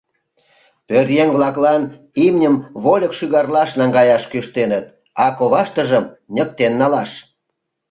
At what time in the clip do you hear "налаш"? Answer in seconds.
6.81-7.11